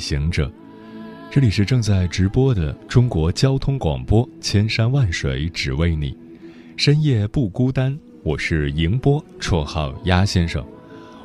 [0.00, 0.50] 行者，
[1.30, 6.16] 这里是正在直播的中国交通广播，千山万水只为你，
[6.76, 7.96] 深夜不孤单。
[8.22, 10.64] 我是迎波，绰号鸭先生。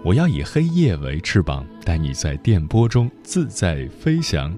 [0.03, 4.55] 我要以黑夜为翅膀，带你在电波中自在飞翔。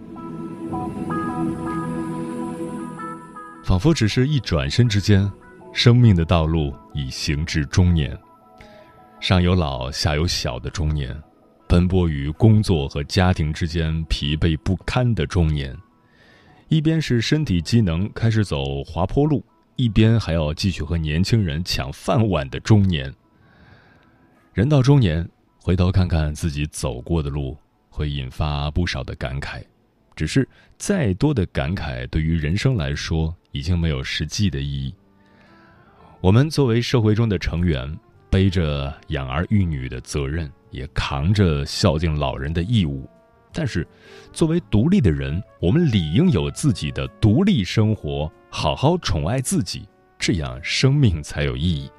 [3.63, 5.31] 仿佛只是一转身之间，
[5.73, 8.17] 生命的道路已行至中年，
[9.19, 11.15] 上有老，下有小的中年。
[11.67, 15.77] 奔波于工作和家庭之间，疲惫不堪的中年，
[16.69, 19.43] 一边是身体机能开始走滑坡路，
[19.75, 23.13] 一边还要继续和年轻人抢饭碗的中年。
[24.53, 25.27] 人到中年，
[25.61, 27.57] 回头看看自己走过的路，
[27.89, 29.61] 会引发不少的感慨。
[30.15, 34.95] 只是再多的感慨，对于人生来说，已经没有实际的意义。
[36.21, 37.95] 我们作为社会中的成员，
[38.29, 40.51] 背着养儿育女的责任。
[40.69, 43.09] 也扛着孝敬老人的义务，
[43.53, 43.87] 但是，
[44.33, 49.87] 作为独立的人，我们理应有自己的独立生活，好好宠爱自己，
[50.19, 51.89] 这样生命才有意义。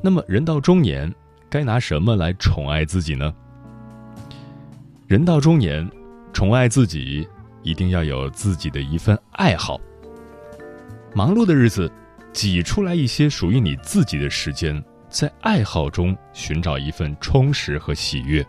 [0.00, 1.14] 那么，人到中年，
[1.50, 3.32] 该拿什么来宠爱自己呢？
[5.06, 5.88] 人到中年，
[6.32, 7.28] 宠爱自己，
[7.62, 9.78] 一定要有自己的一份爱好。
[11.14, 11.88] 忙碌的日子，
[12.32, 14.82] 挤出来一些属于你自己的时间。
[15.12, 18.44] 在爱好中寻找一份充实和喜悦。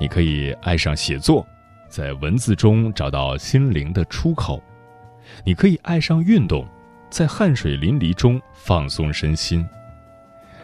[0.00, 1.46] 你可以爱上写作，
[1.88, 4.60] 在文字中找到心灵的出口；
[5.44, 6.66] 你可以爱上运动，
[7.10, 9.64] 在汗水淋漓中放松身心；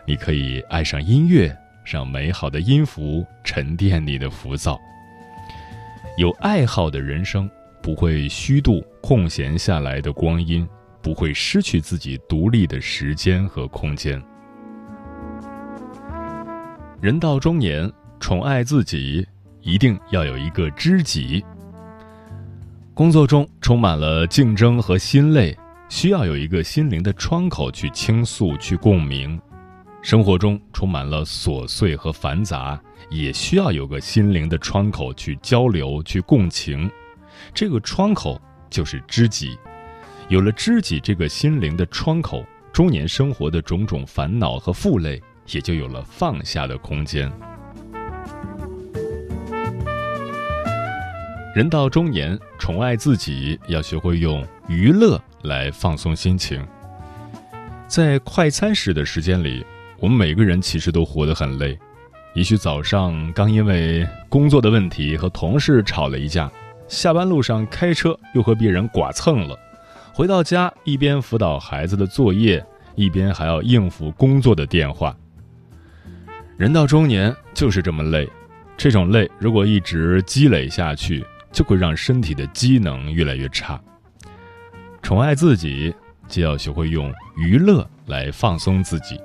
[0.04, 4.76] 你可以爱上音乐，让美好的音符沉淀你的浮躁。
[6.18, 7.48] 有爱好的人生
[7.80, 10.68] 不会虚度空闲下来的光阴，
[11.00, 14.20] 不会失去自己独立的时间和空间。
[16.98, 19.26] 人到中年，宠爱自己，
[19.60, 21.44] 一定要有一个知己。
[22.94, 25.54] 工作中充满了竞争和心累，
[25.90, 29.38] 需要有一个心灵的窗口去倾诉、去共鸣；
[30.00, 32.80] 生活中充满了琐碎和繁杂，
[33.10, 36.90] 也需要有个心灵的窗口去交流、去共情。
[37.52, 38.40] 这个窗口
[38.70, 39.58] 就是知己。
[40.30, 42.42] 有了知己这个心灵的窗口，
[42.72, 45.22] 中年生活的种种烦恼和负累。
[45.52, 47.30] 也就有了放下的空间。
[51.54, 56.62] 人到中年，宠爱自己，要学会用娱乐来放松心情。
[57.88, 59.64] 在快餐式的时间里，
[59.98, 61.78] 我们每个人其实都活得很累。
[62.34, 66.52] 也许早上刚因为工作的问题和同事吵了一架，
[66.88, 69.58] 下班路上开车又和别人剐蹭了，
[70.12, 72.62] 回到家一边辅导孩子的作业，
[72.94, 75.16] 一边还要应付工作的电话。
[76.56, 78.26] 人到中年就是这么累，
[78.78, 81.22] 这种累如果一直积累下去，
[81.52, 83.78] 就会让身体的机能越来越差。
[85.02, 85.94] 宠爱自己，
[86.26, 89.20] 就要学会用娱乐来放松自己。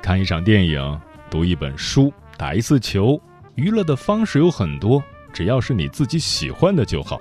[0.00, 3.20] 看一场电影，读一本书，打一次球，
[3.54, 5.04] 娱乐的方式有很多，
[5.34, 7.20] 只要是你自己喜欢的就好。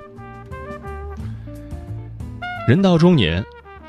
[2.65, 3.43] 人到中年，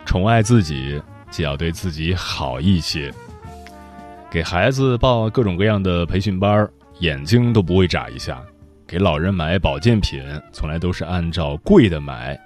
[0.05, 1.01] 宠爱自己，
[1.31, 3.15] 就要对自己好一些。
[4.31, 6.69] 给孩子报各种各样的培训班，
[7.01, 8.37] 眼睛都不会眨一下；
[8.87, 10.23] 给老人买保健品，
[10.53, 12.37] 从来都是按照贵的买；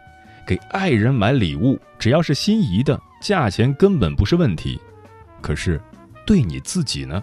[0.47, 4.81] 给爱人买礼物，只要是心仪的，价钱根本不是问题。
[5.41, 5.81] 可是，
[6.25, 7.21] 对你自己呢？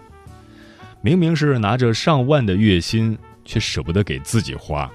[1.00, 4.90] 明明是拿着上万的月薪，却舍不得给自己花。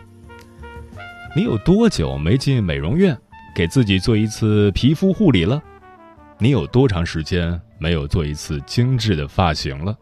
[1.36, 3.18] 你有多久没进美容院
[3.56, 5.60] 给自己做一次皮肤护理了？
[6.38, 7.60] 你有多长时间？
[7.80, 9.98] 没有做一次精致的发型了。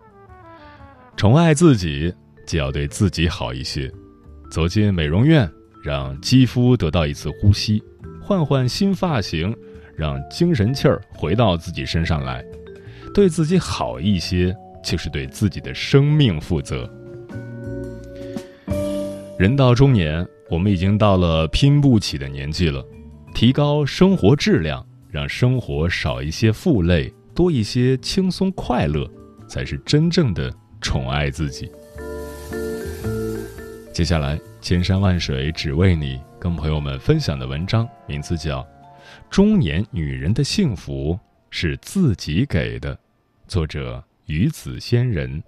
[1.15, 2.13] 宠爱自己，
[2.47, 3.91] 就要对自己好一些。
[4.49, 5.49] 走进美容院，
[5.83, 7.81] 让肌肤得到一次呼吸；
[8.21, 9.55] 换换新发型，
[9.95, 12.43] 让精神气儿回到自己身上来。
[13.13, 16.89] 对自己好一些，就是对自己的生命负责。
[19.37, 22.83] 人到中年，我们已经到了拼不起的年纪了。
[23.33, 27.11] 提高生活质量，让生活少一些负累。
[27.33, 29.09] 多一些轻松快乐，
[29.47, 31.71] 才是真正的宠爱自己。
[33.91, 38.61] 接下来，千山万水只为你，跟朋友们分享的文章名字叫
[39.29, 41.19] 《中年女人的幸福
[41.49, 42.95] 是自己给的》，
[43.47, 45.43] 作者鱼子仙人。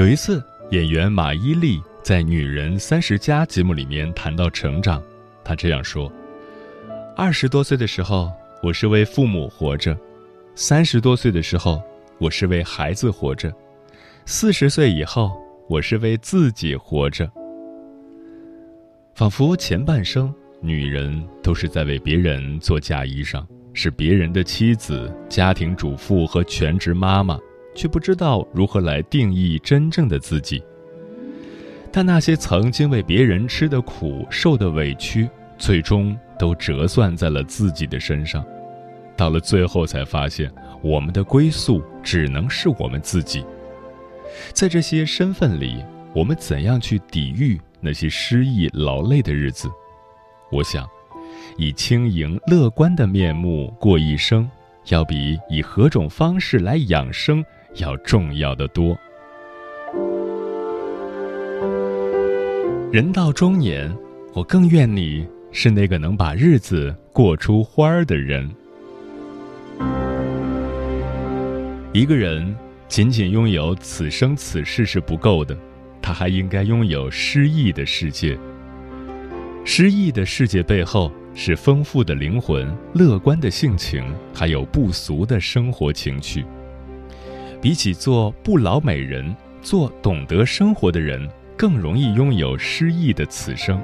[0.00, 5.02] 有一次，演员马伊琍在《女人三十加》节目里面谈到成长，
[5.44, 6.10] 她这样说
[7.14, 8.32] ：“二十多岁的时候，
[8.62, 9.94] 我是为父母活着；
[10.54, 11.82] 三十多岁的时候，
[12.16, 13.50] 我是为孩子活着；
[14.24, 15.38] 四十岁以后，
[15.68, 17.30] 我是为自己活着。
[19.14, 23.44] 仿佛前半生，女人都是在为别人做嫁衣裳，
[23.74, 27.38] 是别人的妻子、家庭主妇和全职妈妈。”
[27.80, 30.62] 却不知道如何来定义真正的自己。
[31.90, 38.44] 但那些曾经为别人吃的苦、受的委屈，最终都折算在了自己的身上。
[39.16, 43.42] 到了最后，才发现我们的归宿只能是我们自己。
[44.52, 45.82] 在这些身份里，
[46.14, 49.70] 我们怎样去抵御那些失意、劳累的日子？
[50.52, 50.86] 我想，
[51.56, 54.46] 以轻盈、乐观的面目过一生，
[54.88, 57.42] 要比以何种方式来养生。
[57.76, 58.98] 要重要的多。
[62.92, 63.94] 人到中年，
[64.34, 68.50] 我更愿你是那个能把日子过出花儿的人。
[71.92, 72.54] 一个人
[72.88, 75.56] 仅仅拥有此生此世是不够的，
[76.02, 78.38] 他还应该拥有诗意的世界。
[79.64, 86.44] 诗意的世界背后是丰富的灵魂、乐观的性情，还有不俗的生活情趣。
[87.60, 91.28] 比起做不老美人，做懂得生活的人
[91.58, 93.78] 更容易拥有诗意的此生。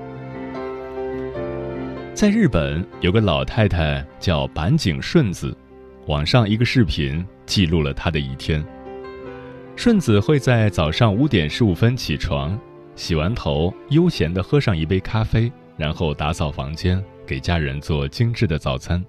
[2.14, 5.54] 在日本，有个老太太叫板井顺子，
[6.06, 8.64] 网上一个视频记录了她的一天。
[9.76, 12.58] 顺子会在早上五点十五分起床，
[12.94, 19.04] 洗完头，悠闲地喝上一杯咖啡，然后打扫房间，给家人做精致的早餐。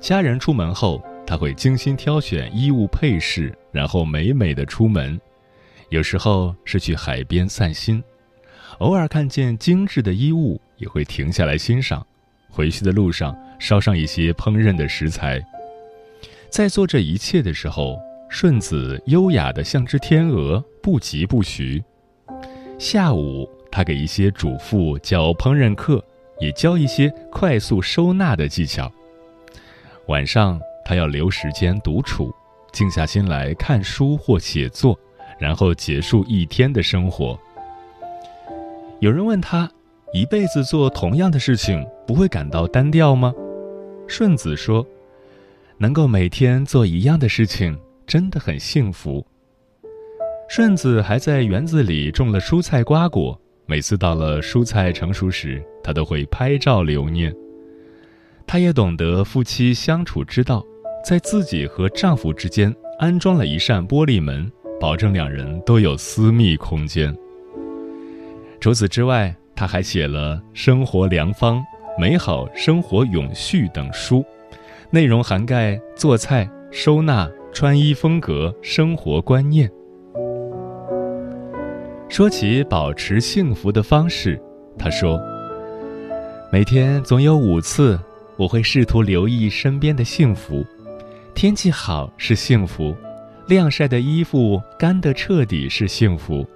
[0.00, 1.04] 家人出门后。
[1.26, 5.20] 他会精心挑选衣物配饰，然后美美的出门。
[5.88, 8.02] 有时候是去海边散心，
[8.78, 12.06] 偶尔看见精致的衣物，也会停下来欣赏。
[12.50, 15.44] 回去的路上，烧上一些烹饪的食材。
[16.50, 17.98] 在做这一切的时候，
[18.28, 21.82] 顺子优雅的像只天鹅，不疾不徐。
[22.78, 26.04] 下午，他给一些主妇教烹饪课，
[26.38, 28.92] 也教一些快速收纳的技巧。
[30.06, 30.60] 晚上。
[30.84, 32.32] 他要留时间独处，
[32.72, 34.98] 静下心来看书或写作，
[35.38, 37.38] 然后结束一天的生活。
[39.00, 39.70] 有人问他，
[40.12, 43.32] 一辈子做同样的事情，不会感到单调吗？
[44.06, 44.86] 顺子说
[45.78, 49.26] ：“能够每天做一样的事情，真的很幸福。”
[50.46, 57.34] 顺子还在园子里种了蔬菜瓜果，每次到了蔬菜成熟时，他都会拍照留念。
[58.46, 60.64] 他也懂得夫妻相处之道。
[61.04, 67.14] 在自己和丈夫之间安装了一扇玻璃门，保证两人都有私密空间。
[68.58, 71.58] 除此之外，他还写了《生活良方》
[72.00, 74.24] 《美好生活永续》等书，
[74.90, 79.70] 内容涵盖做菜、收纳、穿衣风格、生活观念。
[82.08, 84.40] 说起保持幸福的方式，
[84.78, 85.20] 他说
[86.50, 88.00] ：“每天总有五次，
[88.38, 90.64] 我会试图留意身边的幸福。”
[91.34, 92.94] 天气好是幸福，
[93.48, 96.46] 晾晒的衣服干得彻底是幸福，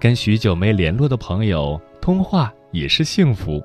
[0.00, 3.62] 跟许久没联络的朋友通话也是幸福。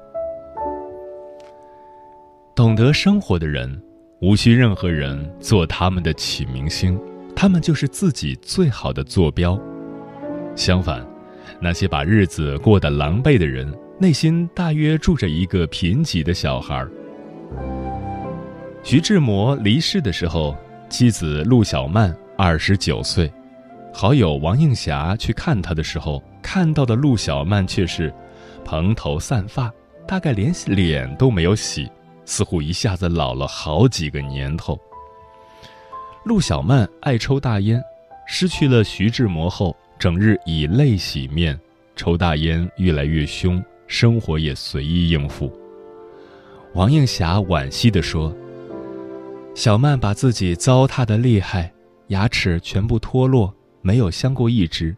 [2.54, 3.82] 懂得生活的人，
[4.20, 7.00] 无需任何人做他们的启明星，
[7.34, 9.58] 他们就是自己最好的坐标。
[10.54, 11.04] 相反，
[11.62, 16.92] 那些把日子过得狼狈的人，内心大约住着一个贫瘠的小孩儿。
[18.84, 20.58] 徐志摩离世的时候，
[20.90, 23.32] 妻子陆小曼二十九岁，
[23.94, 28.12] 好友王映霞去看他的时候，看到的陆小曼却是
[28.66, 29.72] 蓬头散发，
[30.08, 31.90] 大概连脸都没有洗，
[32.26, 34.78] 似乎一下子老了好几个年头。
[36.26, 37.82] 陆小曼爱抽大烟，
[38.26, 41.58] 失去了徐志摩后，整日以泪洗面，
[41.96, 45.56] 抽大烟越来越凶，生活也随意应付。
[46.74, 48.34] 王映霞惋惜地说
[49.54, 51.72] ：“小曼把自己糟蹋的厉害，
[52.08, 54.96] 牙齿全部脱落，没有镶过一只，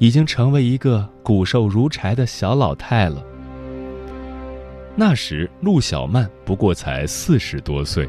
[0.00, 3.24] 已经成为一个骨瘦如柴的小老太了。”
[4.96, 8.08] 那时，陆小曼不过才四十多岁。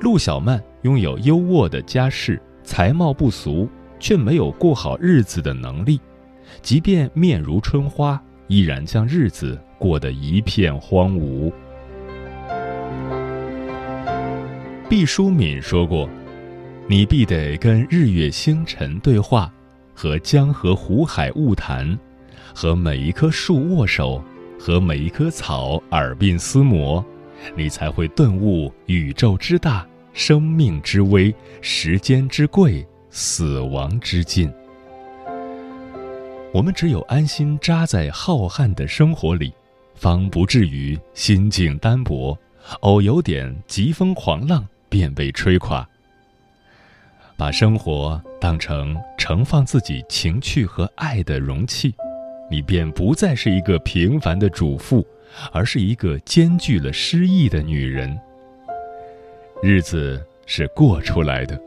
[0.00, 3.68] 陆小曼拥有优渥的家世，才貌不俗，
[4.00, 6.00] 却没有过好日子的能力。
[6.60, 11.52] 即便面如春花，依然将日子过得一片荒芜。
[14.88, 16.08] 毕淑敏说过
[16.86, 19.52] ：“你必得跟日月星辰对话，
[19.92, 21.98] 和江河湖海物谈，
[22.54, 24.22] 和每一棵树握手，
[24.60, 27.04] 和每一棵草耳鬓厮磨，
[27.56, 34.48] 你才会顿悟宇宙之大，生命之微，时间之贵，死亡之近。
[36.52, 39.52] 我们只有安心扎在浩瀚的生活里，
[39.96, 42.38] 方不至于心境单薄，
[42.82, 44.64] 偶有点疾风狂浪。”
[44.96, 45.86] 便被吹垮。
[47.36, 51.94] 把生活当成盛放自己情趣和爱的容器，
[52.50, 55.06] 你便不再是一个平凡的主妇，
[55.52, 58.18] 而是一个兼具了诗意的女人。
[59.62, 61.60] 日子是过出来的，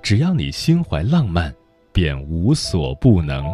[0.00, 1.52] 只要你心怀浪漫，
[1.92, 3.44] 便无所不能。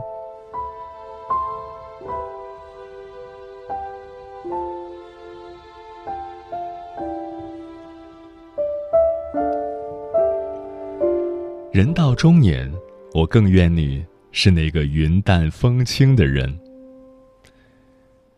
[11.74, 12.72] 人到中年，
[13.12, 14.00] 我更愿你
[14.30, 16.56] 是那个云淡风轻的人。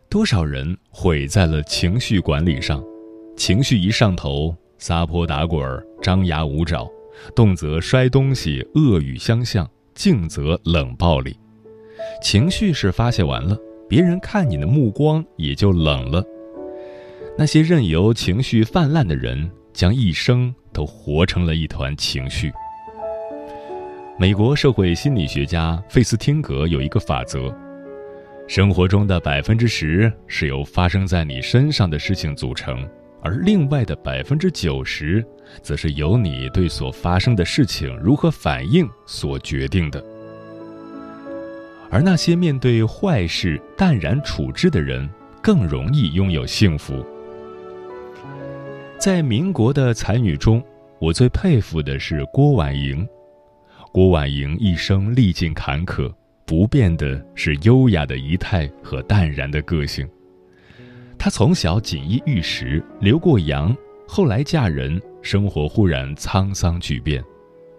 [0.08, 2.82] 多少人毁在了情绪管理上，
[3.36, 5.62] 情绪一上头，撒泼打滚
[6.00, 6.90] 张牙舞爪，
[7.34, 11.38] 动则摔东西、恶语相向，静则冷暴力。
[12.22, 13.54] 情绪是发泄完了，
[13.86, 16.24] 别人看你的目光也就冷了。
[17.36, 22.50] 那些任由情绪泛滥的人，将一生都活成了一团情绪。
[24.18, 27.54] 美国社会心理学家费斯汀格有一个法则：
[28.48, 32.88] 生活中的百分之十是由发生在你身上的事情组成，
[33.20, 35.22] 而另外的百分之九十，
[35.60, 40.02] 则是由你对所发生的事情如何反应所决定的。
[41.90, 45.06] 而那些面对坏事淡然处之的人，
[45.42, 47.04] 更容易拥有幸福。
[48.98, 50.64] 在民国的才女中，
[50.98, 53.06] 我最佩服的是郭婉莹。
[53.96, 56.12] 郭婉莹一生历尽坎坷，
[56.44, 60.06] 不变的是优雅的仪态和淡然的个性。
[61.16, 63.74] 她从小锦衣玉食，留过洋，
[64.06, 67.24] 后来嫁人，生活忽然沧桑巨变，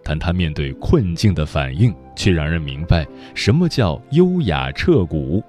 [0.02, 5.40] 但她面对困境的反应却让人明白什么叫优雅彻骨。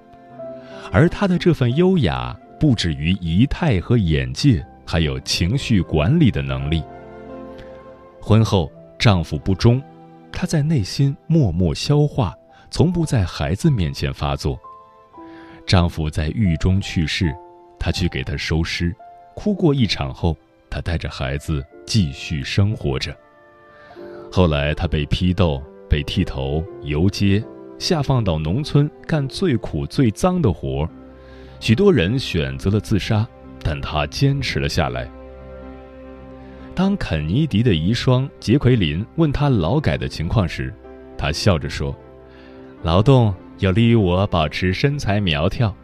[0.92, 6.80] 而她的这份优雅，不止于仪态和眼界，还有情绪管理的能力。
[8.20, 9.82] 婚后，丈夫不忠。
[10.32, 12.34] 她在内心默默消化，
[12.70, 14.58] 从不在孩子面前发作。
[15.66, 17.34] 丈夫在狱中去世，
[17.78, 18.94] 她去给他收尸，
[19.34, 20.36] 哭过一场后，
[20.68, 23.16] 她带着孩子继续生活着。
[24.32, 27.44] 后来她被批斗，被剃头、游街，
[27.78, 30.88] 下放到农村干最苦最脏的活
[31.60, 33.26] 许多人选择了自杀，
[33.62, 35.08] 但她坚持了下来。
[36.74, 40.72] 当肯尼迪的遗孀杰奎琳问他劳改的情况时，
[41.18, 41.94] 他笑着说
[42.82, 45.74] ：“劳动有利于我保持身材苗条。”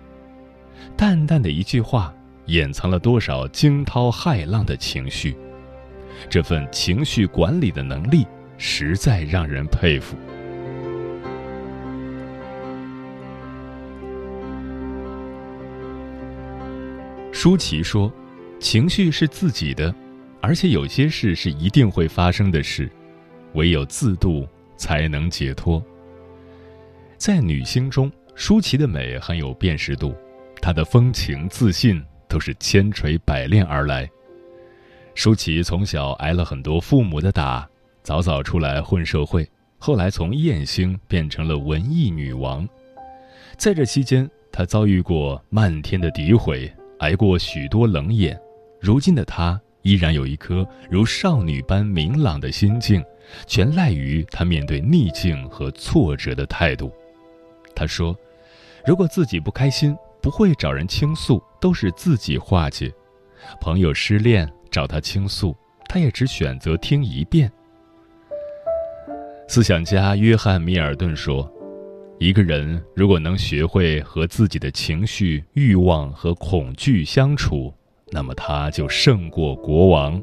[0.96, 2.14] 淡淡的一句话，
[2.46, 5.36] 掩藏了多少惊涛骇浪的情绪。
[6.30, 8.26] 这份情绪管理的能力，
[8.56, 10.16] 实在让人佩服。
[17.32, 18.10] 舒淇说
[18.58, 19.94] ：“情绪是自己的。”
[20.40, 22.90] 而且有些事是一定会发生的事，
[23.54, 25.82] 唯有自渡才能解脱。
[27.16, 30.14] 在女星中，舒淇的美很有辨识度，
[30.60, 34.08] 她的风情自信都是千锤百炼而来。
[35.14, 37.68] 舒淇从小挨了很多父母的打，
[38.02, 42.68] 早早出来混社会，后来从艳星变成了文艺女王。
[43.56, 48.38] 在这期间，她遭遇过漫天的诋毁，挨过许多冷眼。
[48.78, 49.58] 如今的她。
[49.86, 53.00] 依然有一颗如少女般明朗的心境，
[53.46, 56.92] 全赖于她面对逆境和挫折的态度。
[57.72, 58.16] 她说
[58.84, 62.92] ：“如果自己不开心，不会找人倾诉，都是自己化解。
[63.60, 65.56] 朋友失恋找她倾诉，
[65.88, 67.48] 她也只选择听一遍。”
[69.46, 71.48] 思想家约翰·米尔顿说
[72.18, 77.72] ：“一个人如果能学会和自己的情绪、欲望和恐惧相处，
[78.12, 80.22] 那么他就胜过国王。”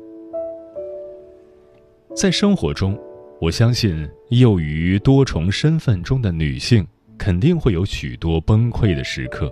[2.16, 2.98] 在生活中，
[3.42, 6.86] 我相信囿于多重身份中的女性
[7.18, 9.52] 肯定会有许多崩溃的时刻，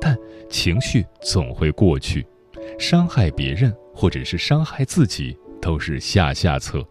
[0.00, 0.16] 但
[0.50, 2.26] 情绪总会过去，
[2.78, 6.86] 伤害别人或者是伤害自己都是下下策。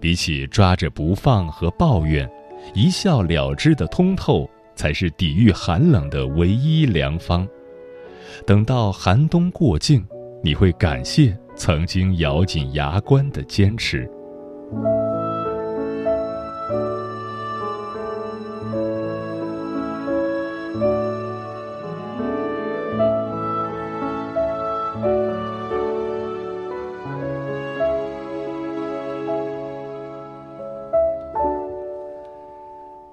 [0.00, 2.28] 比起抓着不放和抱怨，
[2.72, 7.46] 一笑了之的通透才是抵御寒冷的唯一良方。
[8.46, 10.04] 等到寒冬过境，
[10.42, 14.08] 你会感谢曾经咬紧牙关的坚持。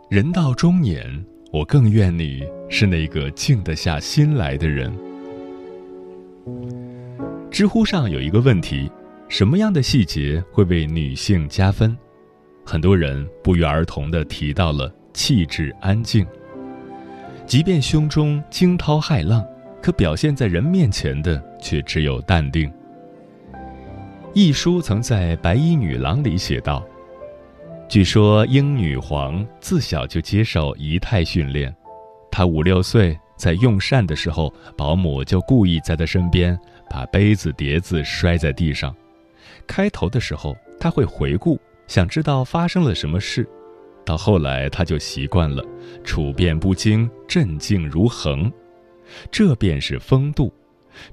[0.08, 4.92] 人到中年，我更愿你是那个静得下心来的人。
[7.50, 8.92] 知乎上有一个问题：
[9.30, 11.98] 什么样的细节会为女性加分？
[12.66, 16.26] 很多人不约而同的提到了气质安静。
[17.46, 19.46] 即便胸中惊涛骇浪，
[19.82, 22.72] 可表现在人面前的却只有淡定。
[24.34, 26.86] 一书曾在《白衣女郎》里写道。
[27.88, 31.74] 据说英女皇自小就接受仪态训练，
[32.38, 38.94] 他五六岁在用膳的时候，保姆就故意在他身边把杯子碟子摔在地上。
[39.66, 43.46] 开头的时候，他会回顾，想知道发生了什么事；
[44.06, 45.64] 到后来，他就习惯了
[46.04, 48.52] 处变不惊、镇静如恒。
[49.32, 50.54] 这便是风度。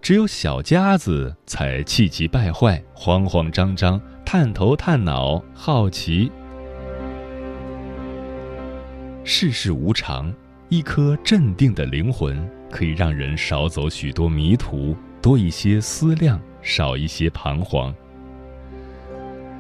[0.00, 6.32] 只有小家子才气急败坏、慌慌张张、探头探脑、好奇。
[9.22, 10.34] 世事无常，
[10.72, 12.34] 一颗镇定的灵魂
[12.70, 17.94] 可以让人少走许多迷途，多一些思量，少一些彷徨。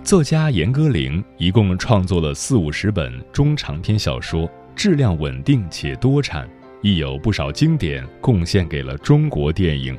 [0.02, 6.48] 作家严歌苓一共创作了四五十本中长篇小说，质量稳定且多产，
[6.80, 9.94] 亦有不少经典贡献给了中国电影。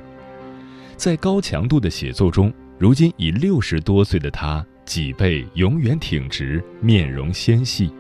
[0.98, 7.92] 在高强度的写作中，如今已六十多岁的他，脊背永远挺直，面容纤细。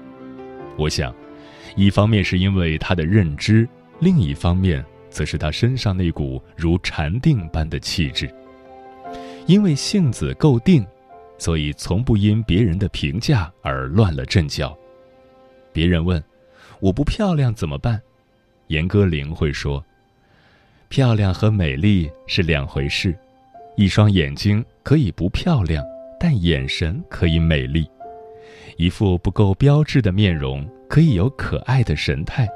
[0.75, 1.13] 我想。
[1.75, 3.67] 一方面是因为他的认知，
[3.99, 8.33] 另一方面则是他身上那股如禅定般的气质。
[9.47, 10.85] 因为性子够定，
[11.37, 14.77] 所以从不因别人的评价而乱了阵脚。
[15.71, 16.23] 别人问
[16.79, 17.99] ：“我不漂亮怎么办？”
[18.67, 19.83] 严歌苓会说
[20.89, 23.17] ：“漂亮和美丽是两回事，
[23.75, 25.83] 一双眼睛可以不漂亮，
[26.19, 27.89] 但眼神可以美丽。
[28.77, 32.47] 一副不够标致的面容。”可以有可爱的神态，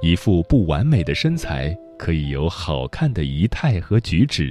[0.00, 4.50] 一副不完美的身材可以有好看的仪态和举止，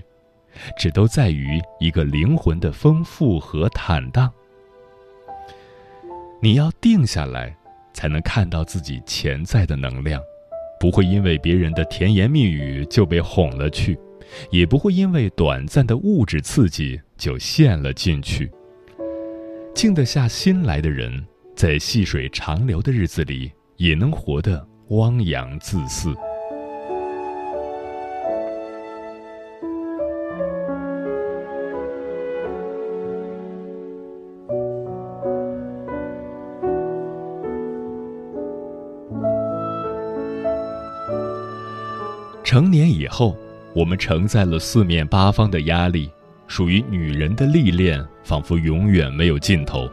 [0.77, 4.31] 这都在于一个灵魂的丰富和坦荡。
[6.43, 7.57] 你要定下来，
[7.91, 10.21] 才能看到自己潜在的能量，
[10.79, 13.97] 不会因为别人的甜言蜜语就被哄了去，
[14.51, 18.51] 也不会因为短暂的物质刺激就陷了进去。
[19.73, 21.25] 静得下心来的人。
[21.55, 26.13] 在细水长流的日子里，也能活得汪洋自肆。
[42.43, 43.37] 成年以后，
[43.73, 46.11] 我们承载了四面八方的压力，
[46.47, 49.89] 属于女人的历练，仿佛永远没有尽头。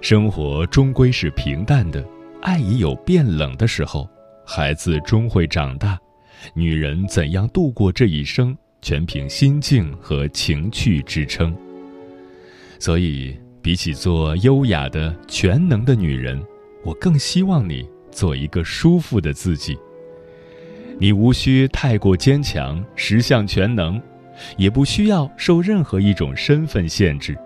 [0.00, 2.02] 生活终归是平淡的，
[2.40, 4.08] 爱也有变冷的时候，
[4.46, 5.98] 孩子终会长大，
[6.54, 11.54] 女人怎样度过这一生，全凭心境和情趣支撑。
[12.78, 16.42] 所以，比起做优雅的全能的女人，
[16.82, 19.78] 我更希望你做一个舒服的自己。
[20.98, 24.00] 你无需太过坚强，十项全能，
[24.56, 27.36] 也不需要受任何一种身份限制，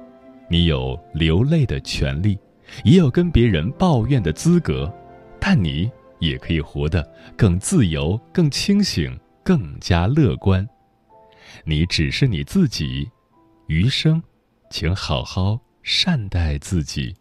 [0.48, 2.38] 你有流泪的权利。
[2.84, 4.92] 也有跟别人抱怨的资格，
[5.40, 10.66] 但你也可以活得更自由、更清醒、更加乐观。
[11.64, 13.08] 你只是你自己，
[13.66, 14.22] 余生，
[14.70, 17.14] 请好好善待自己。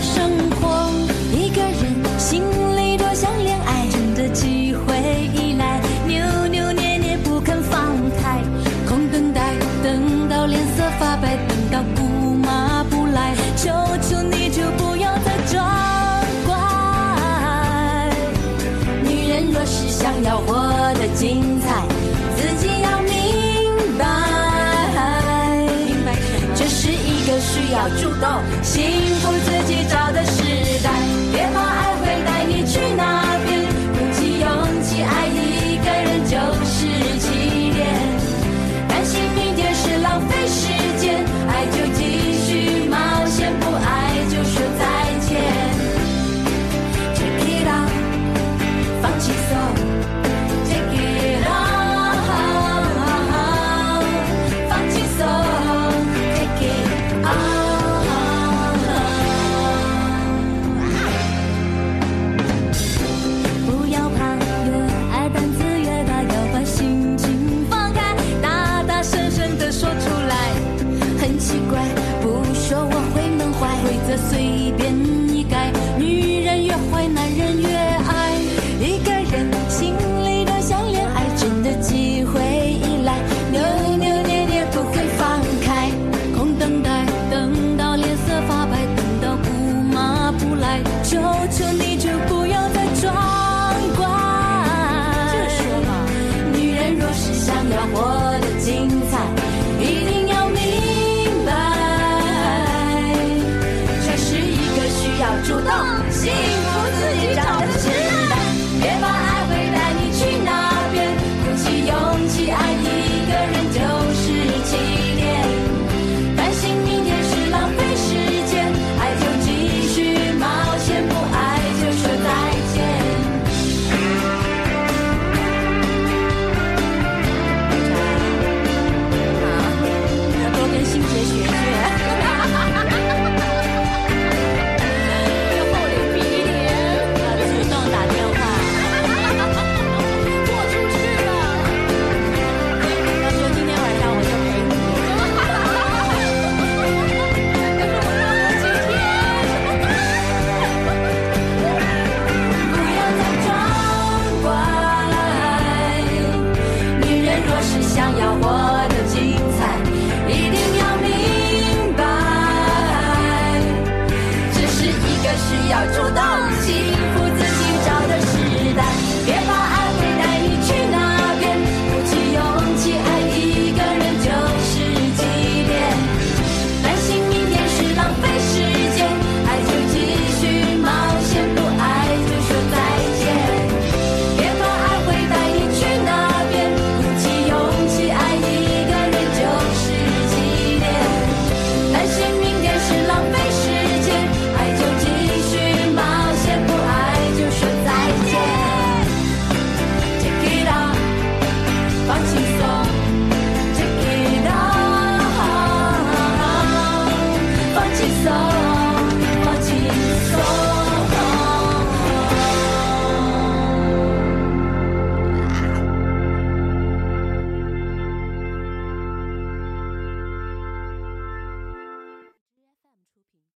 [0.00, 0.30] 生
[0.60, 0.90] 活。
[1.32, 2.42] 一个人心
[2.76, 4.96] 里多想恋爱，真的机会
[5.34, 8.42] 一来，扭扭捏捏不肯放开，
[8.88, 13.70] 空等待，等到脸色发白，等到姑妈不来，求
[14.08, 15.64] 求你就不要再装
[16.46, 16.54] 乖。
[19.02, 20.54] 女人若是想要活
[20.94, 21.84] 得精彩，
[22.36, 24.04] 自己要明白，
[25.86, 26.14] 明白
[26.54, 28.42] 这是一个需要主动。